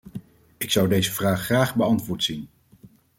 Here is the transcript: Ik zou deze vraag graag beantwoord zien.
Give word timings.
Ik 0.57 0.71
zou 0.71 0.87
deze 0.87 1.11
vraag 1.13 1.41
graag 1.43 1.75
beantwoord 1.75 2.23
zien. 2.23 2.49